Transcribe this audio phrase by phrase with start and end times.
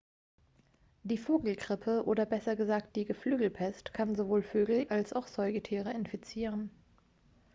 [1.03, 6.71] die vogelgrippe oder besser gesagt die geflügelpest kann sowohl vögel als auch säugetiere infizieren